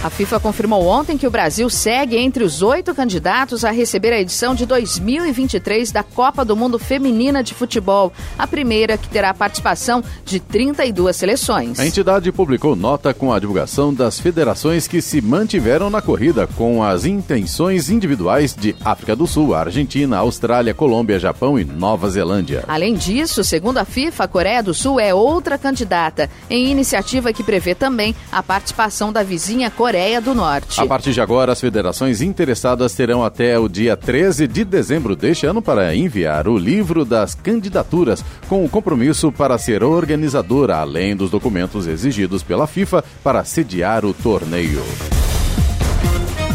[0.05, 4.21] A FIFA confirmou ontem que o Brasil segue entre os oito candidatos a receber a
[4.21, 9.33] edição de 2023 da Copa do Mundo Feminina de Futebol, a primeira que terá a
[9.33, 11.79] participação de 32 seleções.
[11.79, 16.83] A entidade publicou nota com a divulgação das federações que se mantiveram na corrida com
[16.83, 22.63] as intenções individuais de África do Sul, Argentina, Austrália, Colômbia, Japão e Nova Zelândia.
[22.67, 27.41] Além disso, segundo a FIFA, a Coreia do Sul é outra candidata, em iniciativa que
[27.41, 30.81] prevê também a participação da vizinha Coreia Coreia do Norte.
[30.81, 35.45] A partir de agora, as federações interessadas terão até o dia 13 de dezembro deste
[35.45, 41.31] ano para enviar o livro das candidaturas com o compromisso para ser organizadora, além dos
[41.31, 44.83] documentos exigidos pela FIFA para sediar o torneio.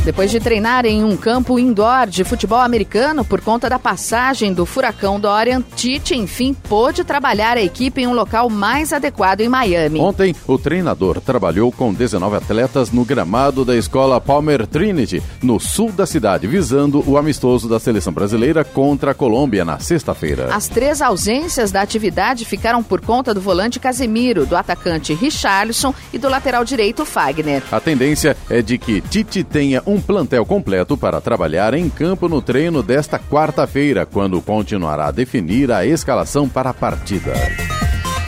[0.03, 4.65] Depois de treinar em um campo indoor de futebol americano por conta da passagem do
[4.65, 10.01] furacão Dorian, Tite, enfim, pôde trabalhar a equipe em um local mais adequado em Miami.
[10.01, 15.93] Ontem, o treinador trabalhou com 19 atletas no gramado da escola Palmer Trinity, no sul
[15.93, 20.49] da cidade, visando o amistoso da seleção brasileira contra a Colômbia na sexta-feira.
[20.55, 26.17] As três ausências da atividade ficaram por conta do volante Casemiro, do atacante Richarlison e
[26.17, 27.63] do lateral direito Fagner.
[27.71, 32.41] A tendência é de que Tite tenha um plantel completo para trabalhar em campo no
[32.41, 37.33] treino desta quarta-feira, quando continuará a definir a escalação para a partida.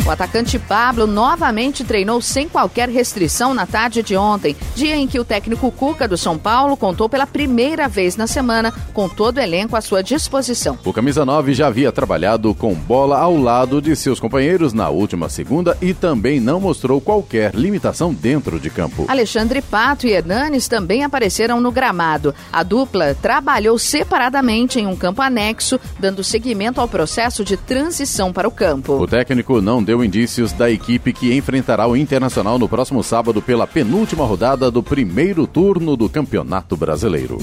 [0.05, 5.21] O atacante Pablo novamente treinou sem qualquer restrição na tarde de ontem, dia em que
[5.21, 9.41] o técnico Cuca do São Paulo contou pela primeira vez na semana com todo o
[9.41, 10.77] elenco à sua disposição.
[10.85, 15.29] O camisa 9 já havia trabalhado com bola ao lado de seus companheiros na última
[15.29, 19.05] segunda e também não mostrou qualquer limitação dentro de campo.
[19.07, 22.35] Alexandre Pato e Hernanes também apareceram no gramado.
[22.53, 28.49] A dupla trabalhou separadamente em um campo anexo, dando seguimento ao processo de transição para
[28.49, 28.95] o campo.
[28.95, 33.67] O técnico não deu indícios da equipe que enfrentará o Internacional no próximo sábado pela
[33.67, 37.39] penúltima rodada do primeiro turno do Campeonato Brasileiro.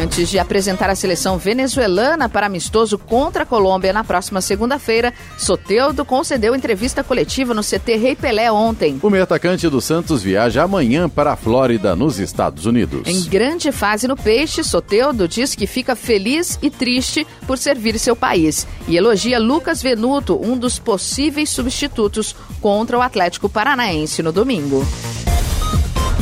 [0.00, 6.04] Antes de apresentar a seleção venezuelana para amistoso contra a Colômbia na próxima segunda-feira, Soteudo
[6.04, 8.96] concedeu entrevista coletiva no CT Rei Pelé ontem.
[9.02, 13.08] O meio atacante do Santos viaja amanhã para a Flórida, nos Estados Unidos.
[13.08, 18.14] Em grande fase no peixe, Soteudo diz que fica feliz e triste por servir seu
[18.14, 24.86] país e elogia Lucas Venuto, um dos possíveis substitutos contra o Atlético Paranaense no domingo.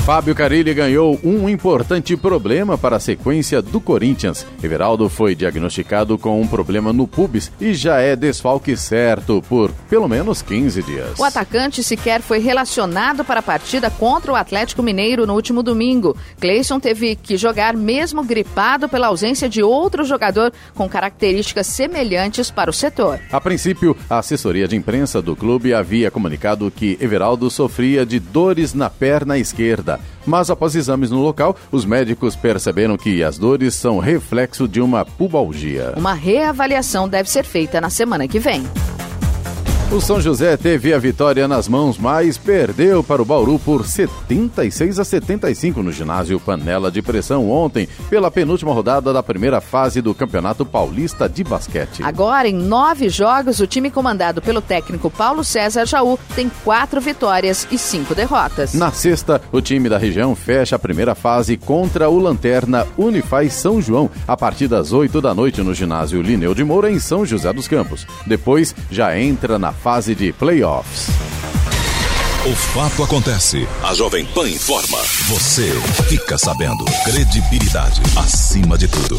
[0.06, 4.46] Fábio Carilli ganhou um importante problema para a sequência do Corinthians.
[4.62, 10.06] Everaldo foi diagnosticado com um problema no pubis e já é desfalque certo por pelo
[10.06, 11.18] menos 15 dias.
[11.18, 16.16] O atacante sequer foi relacionado para a partida contra o Atlético Mineiro no último domingo.
[16.38, 22.70] Cleison teve que jogar mesmo gripado pela ausência de outro jogador com características semelhantes para
[22.70, 23.18] o setor.
[23.32, 28.72] A princípio, a assessoria de imprensa do clube havia comunicado que Everaldo sofria de dores
[28.72, 29.95] na perna esquerda
[30.26, 35.04] mas após exames no local, os médicos perceberam que as dores são reflexo de uma
[35.04, 35.94] pubalgia.
[35.96, 38.64] Uma reavaliação deve ser feita na semana que vem.
[39.92, 44.98] O São José teve a vitória nas mãos, mas perdeu para o Bauru por 76
[44.98, 50.12] a 75 no ginásio Panela de Pressão ontem, pela penúltima rodada da primeira fase do
[50.12, 52.02] Campeonato Paulista de Basquete.
[52.02, 57.66] Agora, em nove jogos, o time comandado pelo técnico Paulo César Jaú tem quatro vitórias
[57.70, 58.74] e cinco derrotas.
[58.74, 63.80] Na sexta, o time da região fecha a primeira fase contra o Lanterna Unifaz São
[63.80, 67.52] João, a partir das 8 da noite no ginásio Lineu de Moura, em São José
[67.52, 68.04] dos Campos.
[68.26, 71.08] Depois, já entra na fase de playoffs.
[72.46, 73.66] O fato acontece.
[73.82, 74.98] A Jovem Pan informa.
[75.28, 75.68] Você
[76.08, 76.84] fica sabendo.
[77.04, 79.18] Credibilidade acima de tudo.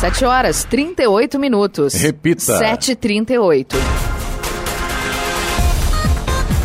[0.00, 1.94] 7 horas 38 minutos.
[1.94, 2.58] Repita.
[2.60, 4.05] 7h38.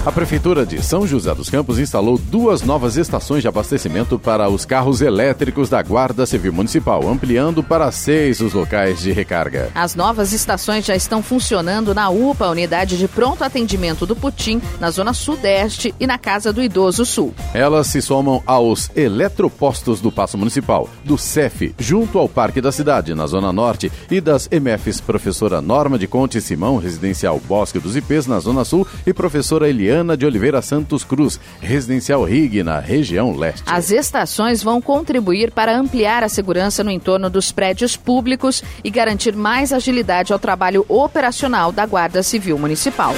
[0.03, 4.65] A Prefeitura de São José dos Campos instalou duas novas estações de abastecimento para os
[4.65, 9.69] carros elétricos da Guarda Civil Municipal, ampliando para seis os locais de recarga.
[9.75, 14.89] As novas estações já estão funcionando na UPA, unidade de pronto atendimento do Putim, na
[14.89, 17.31] zona sudeste e na Casa do Idoso Sul.
[17.53, 23.13] Elas se somam aos eletropostos do Paço Municipal, do CEF, junto ao Parque da Cidade,
[23.13, 28.25] na Zona Norte, e das MFs Professora Norma de Conte Simão, Residencial Bosque dos Ipês,
[28.25, 33.63] na Zona Sul, e Professora Eliana de Oliveira Santos Cruz, Residencial Rig, na região leste.
[33.65, 39.35] As estações vão contribuir para ampliar a segurança no entorno dos prédios públicos e garantir
[39.35, 43.13] mais agilidade ao trabalho operacional da Guarda Civil Municipal.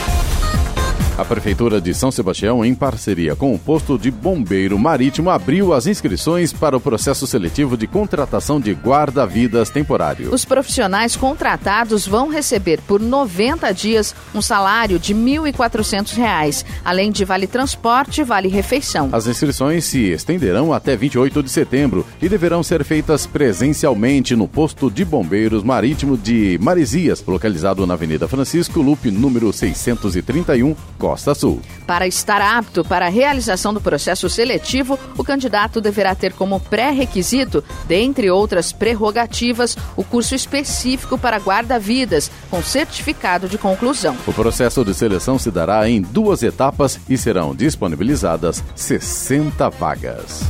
[1.16, 5.86] A Prefeitura de São Sebastião, em parceria com o Posto de Bombeiro Marítimo, abriu as
[5.86, 10.34] inscrições para o processo seletivo de contratação de guarda-vidas temporário.
[10.34, 17.24] Os profissionais contratados vão receber por 90 dias um salário de R$ 1.400, além de
[17.24, 19.10] vale transporte e vale refeição.
[19.12, 24.90] As inscrições se estenderão até 28 de setembro e deverão ser feitas presencialmente no Posto
[24.90, 31.60] de Bombeiros Marítimo de Maresias, localizado na Avenida Francisco Lupe, número 631, Costa Sul.
[31.86, 37.62] Para estar apto para a realização do processo seletivo, o candidato deverá ter como pré-requisito,
[37.86, 44.16] dentre outras prerrogativas, o curso específico para guarda-vidas, com certificado de conclusão.
[44.26, 50.44] O processo de seleção se dará em duas etapas e serão disponibilizadas 60 vagas.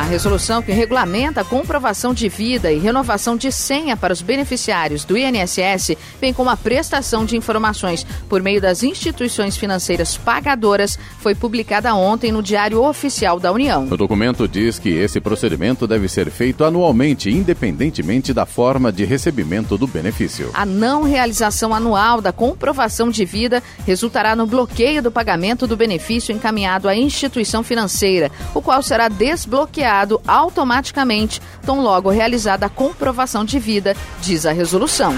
[0.00, 5.04] A resolução que regulamenta a comprovação de vida e renovação de senha para os beneficiários
[5.04, 11.34] do INSS vem com a prestação de informações por meio das instituições financeiras pagadoras foi
[11.34, 13.88] publicada ontem no Diário Oficial da União.
[13.90, 19.76] O documento diz que esse procedimento deve ser feito anualmente, independentemente da forma de recebimento
[19.76, 20.50] do benefício.
[20.54, 26.34] A não realização anual da comprovação de vida resultará no bloqueio do pagamento do benefício
[26.34, 29.89] encaminhado à instituição financeira, o qual será desbloqueado
[30.26, 35.14] automaticamente, tão logo realizada a comprovação de vida, diz a resolução.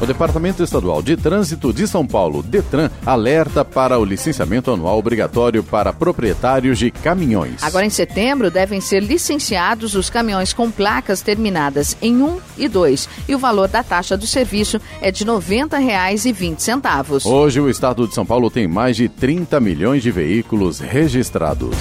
[0.00, 5.64] O Departamento Estadual de Trânsito de São Paulo, DETRAN, alerta para o licenciamento anual obrigatório
[5.64, 7.64] para proprietários de caminhões.
[7.64, 13.08] Agora, em setembro, devem ser licenciados os caminhões com placas terminadas em 1 e 2
[13.26, 17.26] e o valor da taxa do serviço é de R$ 90,20.
[17.26, 21.74] Hoje, o estado de São Paulo tem mais de 30 milhões de veículos registrados.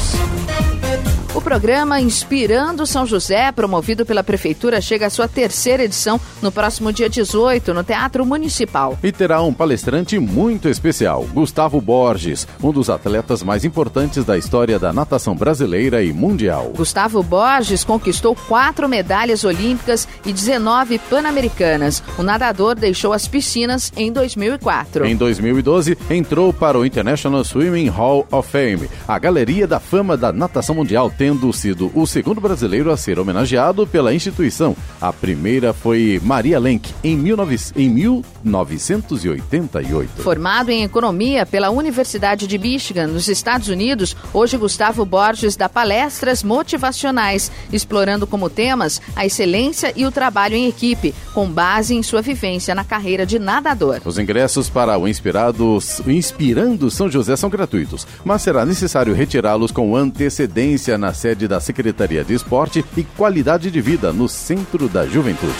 [1.36, 6.92] O programa Inspirando São José, promovido pela Prefeitura, chega à sua terceira edição no próximo
[6.92, 8.98] dia 18, no Teatro Municipal.
[9.04, 14.80] E terá um palestrante muito especial, Gustavo Borges, um dos atletas mais importantes da história
[14.80, 16.72] da natação brasileira e mundial.
[16.76, 22.02] Gustavo Borges conquistou quatro medalhas olímpicas e 19 pan-americanas.
[22.18, 25.06] O nadador deixou as piscinas em 2004.
[25.06, 30.34] Em 2012, entrou para o International Swimming Hall of Fame, a galeria da fama da
[30.34, 34.74] natação mundial, tendo sido o segundo brasileiro a ser homenageado pela instituição.
[35.02, 40.22] A primeira foi Maria Lenk, em, 19, em 1988.
[40.22, 46.44] Formado em economia pela Universidade de Michigan, nos Estados Unidos, hoje Gustavo Borges dá palestras
[46.44, 52.22] motivacionais, explorando como temas a excelência e o trabalho em equipe, com base em sua
[52.22, 54.00] vivência na carreira de nadador.
[54.06, 59.94] Os ingressos para o Inspirados, Inspirando São José são gratuitos, mas será necessário retirá-los com
[59.94, 65.53] antecedência na sede da Secretaria de Esporte e Qualidade de Vida no Centro da Juventude.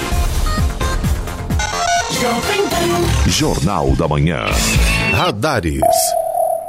[3.28, 4.46] Jornal da Manhã.
[5.14, 5.82] Radares.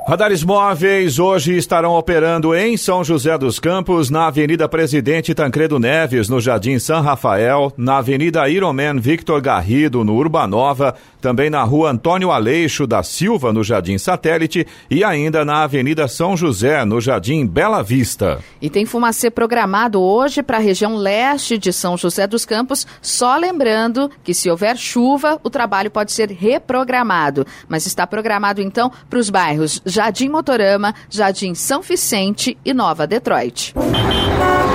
[0.08, 6.30] Radares móveis hoje estarão operando em São José dos Campos, na Avenida Presidente Tancredo Neves,
[6.30, 12.30] no Jardim São Rafael, na Avenida Ironman Victor Garrido, no Urbanova, também na Rua Antônio
[12.30, 17.82] Aleixo da Silva, no Jardim Satélite, e ainda na Avenida São José, no Jardim Bela
[17.82, 18.38] Vista.
[18.62, 23.36] E tem fumacê programado hoje para a região leste de São José dos Campos, só
[23.36, 29.18] lembrando que se houver chuva, o trabalho pode ser reprogramado, mas está programado então para
[29.18, 33.74] os bairros Jardim Motorama, Jardim São Vicente e Nova Detroit.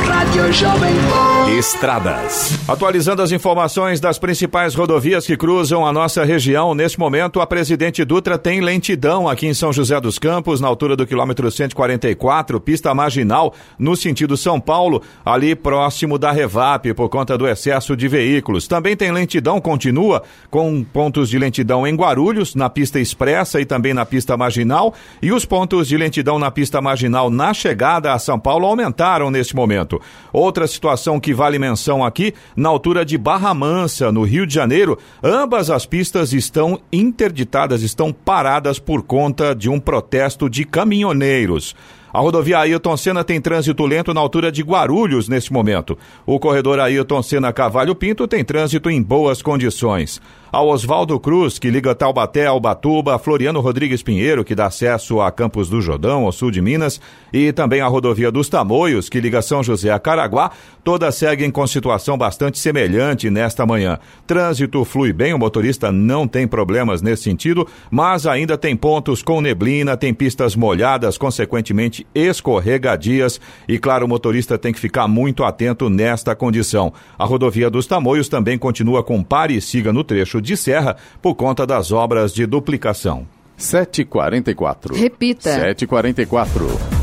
[0.06, 1.34] Rádio Jovem Pan.
[1.58, 2.60] Estradas.
[2.68, 8.04] Atualizando as informações das principais rodovias que cruzam a nossa região, neste momento a Presidente
[8.04, 12.94] Dutra tem lentidão aqui em São José dos Campos, na altura do quilômetro 144, pista
[12.94, 18.68] marginal, no sentido São Paulo, ali próximo da Revap, por conta do excesso de veículos.
[18.68, 23.94] Também tem lentidão, continua, com pontos de lentidão em Guarulhos, na pista expressa e também
[23.94, 28.39] na pista marginal, e os pontos de lentidão na pista marginal na chegada a São
[28.39, 30.01] Paulo aumentaram neste momento.
[30.32, 34.97] Outra situação que vale menção aqui, na altura de Barra Mansa, no Rio de Janeiro,
[35.24, 41.76] ambas as pistas estão interditadas, estão paradas por conta de um protesto de caminhoneiros.
[42.14, 45.97] A rodovia Ailton Senna tem trânsito lento na altura de Guarulhos neste momento.
[46.28, 50.22] O corredor Ailton Senna Cavalho Pinto tem trânsito em boas condições.
[50.54, 55.32] A Oswaldo Cruz, que liga Taubaté ao Batuba, Floriano Rodrigues Pinheiro, que dá acesso a
[55.32, 57.01] Campos do Jordão, ao sul de Minas,
[57.34, 60.51] e também a rodovia dos Tamoios, que liga São José a Caraguá,
[60.84, 63.97] todas seguem com situação bastante semelhante nesta manhã.
[64.28, 69.41] Trânsito flui bem, o motorista não tem problemas nesse sentido, mas ainda tem pontos com
[69.41, 75.89] neblina, tem pistas molhadas, consequentemente escorregadias, e claro, o motorista tem que ficar muito atento
[75.89, 76.93] nesta condição.
[77.18, 81.34] A rodovia dos Tamoios também continua com pare e siga no trecho de serra por
[81.36, 83.28] conta das obras de duplicação.
[83.58, 84.96] 7h44.
[84.96, 85.50] Repita.
[85.74, 87.03] 7h44.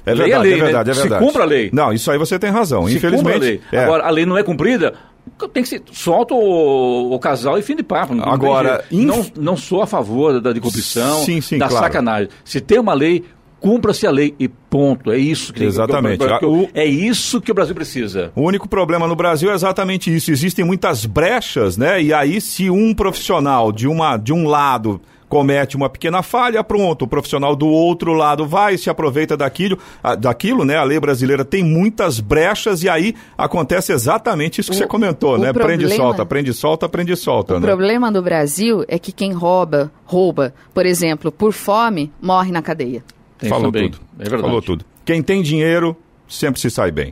[0.06, 0.96] é verdade, lei, é, lei, é verdade, né?
[0.96, 1.22] é verdade.
[1.24, 1.70] Se cumpra a lei.
[1.74, 2.88] Não, isso aí você tem razão.
[2.88, 3.38] Se Infelizmente.
[3.38, 3.62] A lei.
[3.72, 3.84] É.
[3.84, 4.94] Agora, a lei não é cumprida,
[5.54, 8.14] tem que ser, solta o, o, casal e fim de papo.
[8.14, 9.06] Não Agora, inf...
[9.06, 11.86] não, não sou a favor da, da corrupção, sim, sim, da claro.
[11.86, 12.30] sacanagem.
[12.44, 13.24] Se tem uma lei,
[13.60, 15.12] cumpra-se a lei e ponto.
[15.12, 16.20] É isso que Exatamente.
[16.20, 18.32] Que, que, é isso que o Brasil precisa.
[18.36, 20.32] O único problema no Brasil é exatamente isso.
[20.32, 22.02] Existem muitas brechas, né?
[22.02, 25.02] E aí, se um profissional de, uma, de um lado
[25.34, 29.80] comete uma pequena falha, pronto, o profissional do outro lado vai, se aproveita daquilo,
[30.20, 30.78] daquilo, né?
[30.78, 35.40] A lei brasileira tem muitas brechas e aí acontece exatamente isso que o, você comentou,
[35.40, 35.52] né?
[35.52, 37.56] Problema, prende e solta, prende e solta, prende e solta.
[37.56, 37.66] O né?
[37.66, 43.04] problema do Brasil é que quem rouba, rouba, por exemplo, por fome, morre na cadeia.
[43.40, 43.90] Tem Falou também.
[43.90, 44.04] tudo.
[44.20, 44.44] É verdade.
[44.44, 44.86] Falou tudo.
[45.04, 47.12] Quem tem dinheiro sempre se sai bem.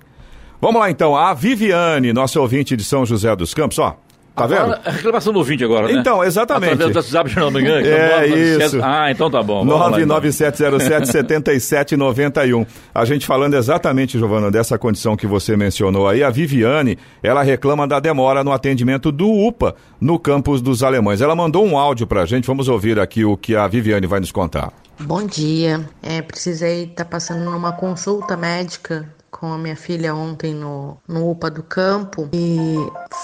[0.62, 3.98] Vamos lá então, a Viviane, nossa ouvinte de São José dos Campos, ó.
[4.42, 4.74] Tá vendo?
[4.86, 5.94] A reclamação do ouvinte agora, né?
[5.94, 6.74] Então, exatamente.
[6.74, 7.82] Através do WhatsApp Jornal Manhã.
[7.82, 8.80] É isso.
[8.84, 9.66] Ah, então tá bom.
[9.66, 12.66] 99707-7791.
[12.94, 17.88] A gente falando exatamente, Giovana, dessa condição que você mencionou aí, a Viviane, ela reclama
[17.88, 21.22] da demora no atendimento do UPA no campus dos alemães.
[21.22, 24.32] Ela mandou um áudio pra gente, vamos ouvir aqui o que a Viviane vai nos
[24.32, 24.74] contar.
[25.00, 25.88] Bom dia.
[26.02, 31.32] É, precisei estar tá passando numa consulta médica com a minha filha ontem no, no
[31.32, 32.76] UPA do campo e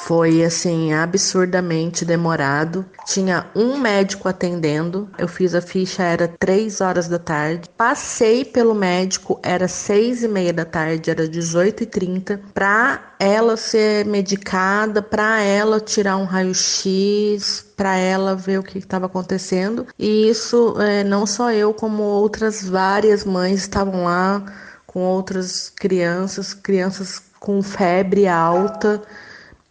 [0.08, 2.86] foi assim absurdamente demorado.
[3.06, 5.10] Tinha um médico atendendo.
[5.18, 7.70] Eu fiz a ficha era três horas da tarde.
[7.78, 13.58] Passei pelo médico era seis e meia da tarde, era 18 e 30 para ela
[13.58, 19.86] ser medicada, para ela tirar um raio-x, para ela ver o que estava acontecendo.
[20.00, 24.44] E isso é, não só eu, como outras várias mães estavam lá
[24.88, 29.04] com outras crianças, crianças com febre alta.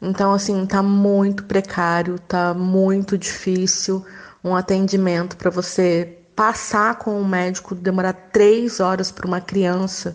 [0.01, 4.05] Então, assim, tá muito precário, tá muito difícil
[4.45, 10.15] um atendimento para você passar com o um médico, demorar três horas para uma criança.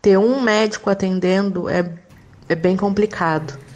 [0.00, 1.92] Ter um médico atendendo é,
[2.48, 3.67] é bem complicado.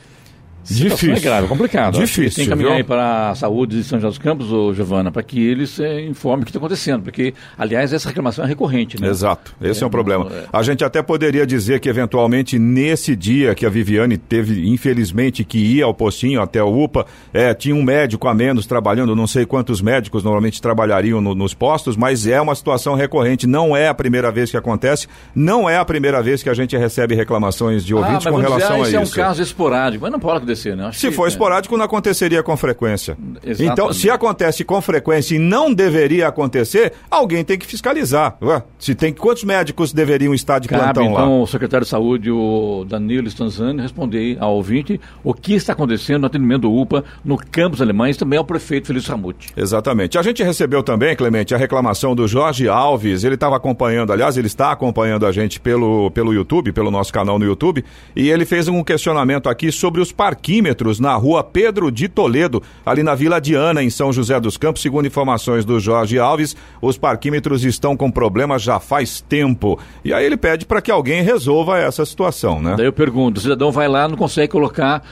[0.64, 1.14] Difícil.
[1.14, 1.98] É grave, complicado.
[1.98, 2.36] Difícil.
[2.36, 5.22] Tem que caminhar aí para a saúde de São José dos Campos, ô, Giovana, para
[5.22, 7.02] que eles é, informem o que está acontecendo.
[7.02, 9.08] Porque, aliás, essa reclamação é recorrente, né?
[9.08, 9.54] Exato.
[9.60, 10.28] Esse é, é um problema.
[10.30, 10.46] É...
[10.52, 15.58] A gente até poderia dizer que, eventualmente, nesse dia que a Viviane teve, infelizmente, que
[15.58, 19.44] ir ao postinho até o UPA, é, tinha um médico a menos trabalhando, não sei
[19.44, 23.46] quantos médicos normalmente trabalhariam no, nos postos, mas é uma situação recorrente.
[23.46, 26.76] Não é a primeira vez que acontece, não é a primeira vez que a gente
[26.76, 29.02] recebe reclamações de ouvintes ah, com relação dizer, ah, a isso.
[29.02, 30.86] Isso é um caso esporádico, mas não pode acontecer, né?
[30.86, 31.28] Acho Se que, for é.
[31.28, 33.16] esporádico, não aconteceria com frequência.
[33.42, 33.72] Exatamente.
[33.72, 38.36] Então, se acontece com frequência e não deveria acontecer, alguém tem que fiscalizar.
[38.42, 41.22] Ué, se tem quantos médicos deveriam estar de Cabe, plantão então, lá?
[41.22, 46.20] Então, o secretário de Saúde, o Danilo Stanzani, responder ao ouvinte o que está acontecendo
[46.20, 49.52] no atendimento do UPA no campus alemães, também ao prefeito Felício Ramute.
[49.56, 50.18] Exatamente.
[50.18, 53.24] A gente recebeu também, Clemente, a reclamação do Jorge Alves.
[53.24, 57.38] Ele estava acompanhando, aliás, ele está acompanhando a gente pelo, pelo YouTube, pelo nosso canal
[57.38, 57.84] no YouTube,
[58.14, 62.60] e ele fez um questionamento aqui sobre os parquinhos parquímetros na rua Pedro de Toledo,
[62.84, 64.82] ali na Vila Diana, em São José dos Campos.
[64.82, 69.78] Segundo informações do Jorge Alves, os parquímetros estão com problemas já faz tempo.
[70.04, 72.74] E aí ele pede para que alguém resolva essa situação, né?
[72.76, 75.02] Daí eu pergunto, o cidadão vai lá, não consegue colocar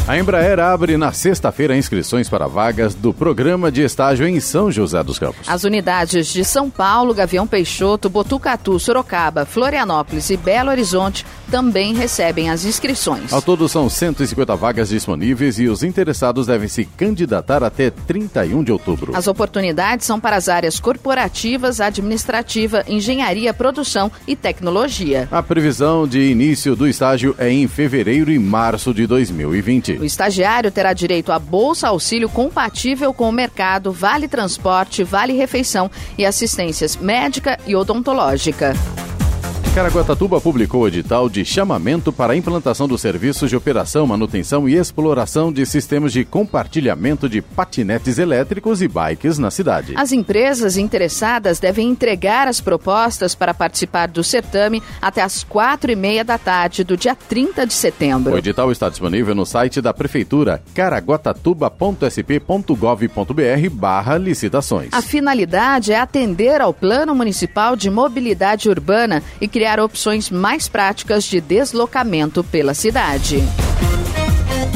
[0.09, 5.03] A Embraer abre na sexta-feira inscrições para vagas do programa de estágio em São José
[5.05, 5.47] dos Campos.
[5.47, 12.49] As unidades de São Paulo, Gavião Peixoto, Botucatu, Sorocaba, Florianópolis e Belo Horizonte também recebem
[12.49, 13.35] as inscrições.
[13.35, 18.73] Ao todo são 150 vagas disponíveis e os interessados devem se candidatar até 31 de
[18.73, 19.15] outubro.
[19.15, 25.29] As oportunidades são para as áreas corporativas, administrativa, engenharia, produção e tecnologia.
[25.31, 29.98] A previsão de início do estágio é em fevereiro e março de 2020.
[29.99, 35.91] O estagiário terá direito a bolsa auxílio compatível com o mercado, vale transporte, vale refeição
[36.17, 38.75] e assistências médica e odontológica.
[39.79, 44.75] Caraguatatuba publicou o edital de chamamento para a implantação dos serviços de operação, manutenção e
[44.75, 49.95] exploração de sistemas de compartilhamento de patinetes elétricos e bikes na cidade.
[49.97, 55.95] As empresas interessadas devem entregar as propostas para participar do certame até às quatro e
[55.95, 58.35] meia da tarde do dia 30 de setembro.
[58.35, 64.89] O edital está disponível no site da Prefeitura caraguatatuba.sp.gov.br barra licitações.
[64.91, 70.67] A finalidade é atender ao Plano Municipal de Mobilidade Urbana e criar criar opções mais
[70.67, 73.43] práticas de deslocamento pela cidade.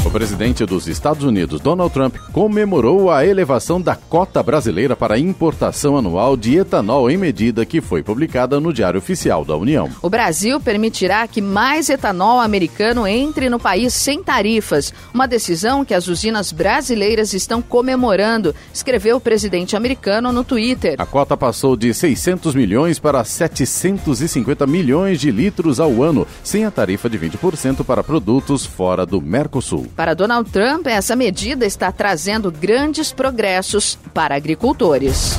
[0.05, 5.97] O presidente dos Estados Unidos, Donald Trump, comemorou a elevação da cota brasileira para importação
[5.97, 9.89] anual de etanol em medida que foi publicada no Diário Oficial da União.
[10.03, 15.95] O Brasil permitirá que mais etanol americano entre no país sem tarifas, uma decisão que
[15.95, 20.97] as usinas brasileiras estão comemorando, escreveu o presidente americano no Twitter.
[20.99, 26.73] A cota passou de 600 milhões para 750 milhões de litros ao ano, sem a
[26.73, 29.92] tarifa de 20% para produtos fora do Mercosul.
[29.97, 35.39] Para Donald Trump, essa medida está trazendo grandes progressos para agricultores.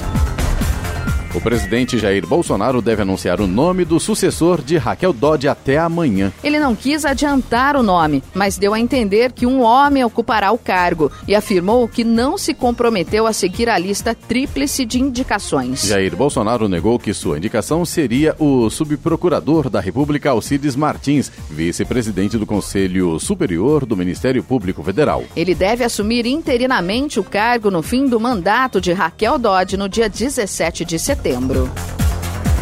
[1.35, 6.31] O presidente Jair Bolsonaro deve anunciar o nome do sucessor de Raquel Dodge até amanhã.
[6.43, 10.59] Ele não quis adiantar o nome, mas deu a entender que um homem ocupará o
[10.59, 15.87] cargo e afirmou que não se comprometeu a seguir a lista tríplice de indicações.
[15.87, 22.45] Jair Bolsonaro negou que sua indicação seria o subprocurador da República Alcides Martins, vice-presidente do
[22.45, 25.23] Conselho Superior do Ministério Público Federal.
[25.35, 30.07] Ele deve assumir interinamente o cargo no fim do mandato de Raquel Dodge no dia
[30.07, 32.02] 17 de setembro setembro.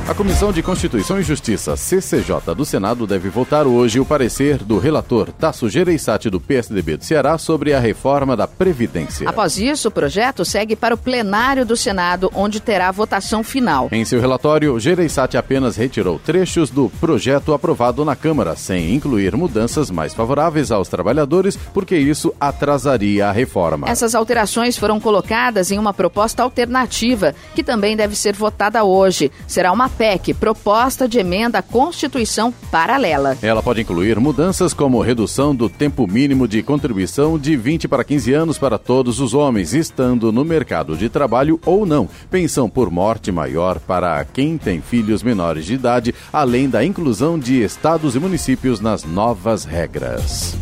[0.09, 4.77] A Comissão de Constituição e Justiça, CCJ, do Senado deve votar hoje o parecer do
[4.77, 9.29] relator Tasso Gereissati do PSDB do Ceará sobre a reforma da Previdência.
[9.29, 13.87] Após isso, o projeto segue para o plenário do Senado, onde terá votação final.
[13.91, 19.89] Em seu relatório, Gereissati apenas retirou trechos do projeto aprovado na Câmara, sem incluir mudanças
[19.89, 23.87] mais favoráveis aos trabalhadores, porque isso atrasaria a reforma.
[23.87, 29.31] Essas alterações foram colocadas em uma proposta alternativa, que também deve ser votada hoje.
[29.47, 33.37] Será uma PEC, proposta de emenda à Constituição paralela.
[33.41, 38.33] Ela pode incluir mudanças como redução do tempo mínimo de contribuição de 20 para 15
[38.33, 43.31] anos para todos os homens, estando no mercado de trabalho ou não, pensão por morte
[43.31, 48.79] maior para quem tem filhos menores de idade, além da inclusão de estados e municípios
[48.79, 50.55] nas novas regras.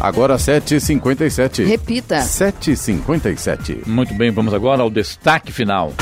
[0.00, 1.66] Agora 7h57.
[1.66, 2.20] Repita.
[2.20, 3.86] 7h57.
[3.86, 5.92] Muito bem, vamos agora ao destaque final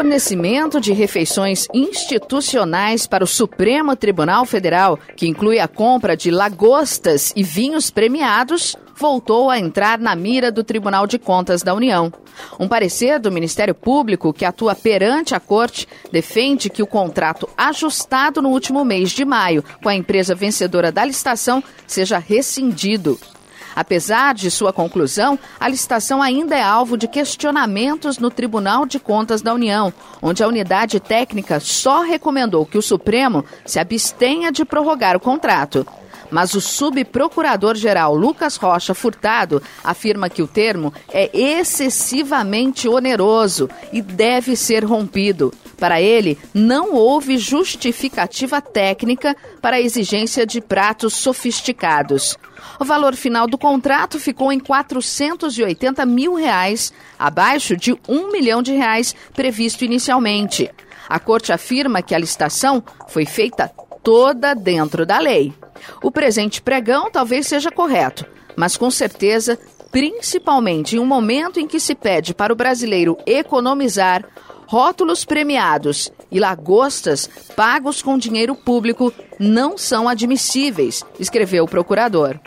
[0.00, 7.34] fornecimento de refeições institucionais para o Supremo Tribunal Federal, que inclui a compra de lagostas
[7.36, 12.10] e vinhos premiados, voltou a entrar na mira do Tribunal de Contas da União.
[12.58, 18.40] Um parecer do Ministério Público, que atua perante a Corte, defende que o contrato ajustado
[18.40, 23.20] no último mês de maio com a empresa vencedora da licitação seja rescindido.
[23.80, 29.40] Apesar de sua conclusão, a licitação ainda é alvo de questionamentos no Tribunal de Contas
[29.40, 35.16] da União, onde a unidade técnica só recomendou que o Supremo se abstenha de prorrogar
[35.16, 35.86] o contrato.
[36.30, 44.56] Mas o subprocurador-geral Lucas Rocha Furtado afirma que o termo é excessivamente oneroso e deve
[44.56, 45.52] ser rompido.
[45.80, 52.36] Para ele, não houve justificativa técnica para a exigência de pratos sofisticados.
[52.78, 58.72] O valor final do contrato ficou em 480 mil reais, abaixo de um milhão de
[58.72, 60.70] reais previsto inicialmente.
[61.08, 63.70] A corte afirma que a licitação foi feita
[64.04, 65.52] toda dentro da lei.
[66.02, 68.26] O presente pregão talvez seja correto,
[68.56, 69.58] mas com certeza,
[69.90, 74.24] principalmente em um momento em que se pede para o brasileiro economizar,
[74.66, 82.38] rótulos premiados e lagostas pagos com dinheiro público não são admissíveis, escreveu o procurador.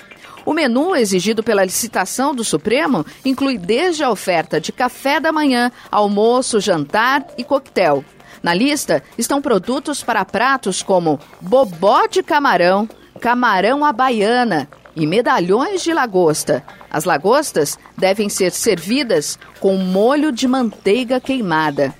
[0.46, 5.72] O menu exigido pela licitação do Supremo inclui desde a oferta de café da manhã,
[5.90, 8.04] almoço, jantar e coquetel.
[8.42, 12.90] Na lista estão produtos para pratos como bobó de camarão,
[13.24, 16.62] camarão à baiana e medalhões de lagosta.
[16.92, 21.96] As lagostas devem ser servidas com molho de manteiga queimada.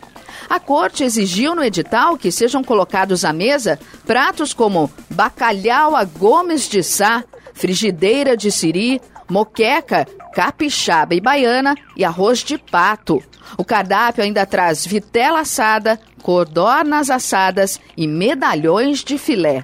[0.50, 6.68] A corte exigiu no edital que sejam colocados à mesa pratos como bacalhau a Gomes
[6.68, 9.00] de Sá, frigideira de siri,
[9.30, 13.24] moqueca, capixaba e baiana e arroz de pato.
[13.58, 19.64] O cardápio ainda traz vitela assada, codornas assadas e medalhões de filé.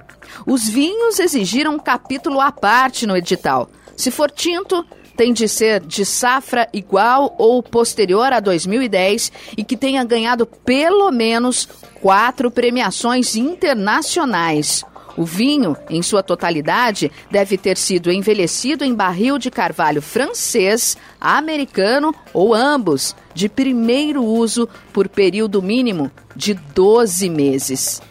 [0.50, 3.70] Os vinhos exigiram um capítulo à parte no edital.
[3.96, 4.84] Se for tinto,
[5.16, 11.08] tem de ser de safra igual ou posterior a 2010 e que tenha ganhado pelo
[11.12, 11.68] menos
[12.02, 14.84] quatro premiações internacionais.
[15.16, 22.12] O vinho, em sua totalidade, deve ter sido envelhecido em barril de carvalho francês, americano
[22.34, 28.02] ou ambos, de primeiro uso por período mínimo de 12 meses.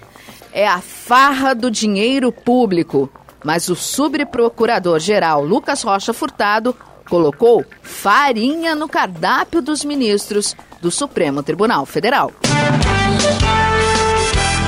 [0.51, 3.09] É a farra do dinheiro público,
[3.43, 6.75] mas o subprocurador-geral Lucas Rocha Furtado
[7.09, 12.31] colocou farinha no cardápio dos ministros do Supremo Tribunal Federal.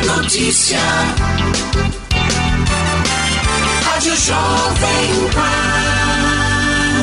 [0.06, 0.80] Notícia.
[3.84, 5.91] Rádio Jovem Pan.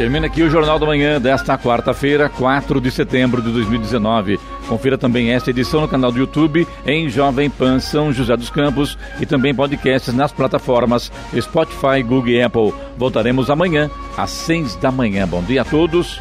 [0.00, 4.40] Termina aqui o Jornal da Manhã desta quarta-feira, 4 de setembro de 2019.
[4.66, 8.96] Confira também esta edição no canal do YouTube em Jovem Pan São José dos Campos
[9.20, 12.72] e também podcasts nas plataformas Spotify, Google e Apple.
[12.96, 15.28] Voltaremos amanhã às 6 da manhã.
[15.28, 16.18] Bom dia a todos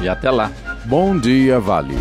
[0.00, 0.52] e até lá.
[0.84, 1.96] Bom dia, Vale.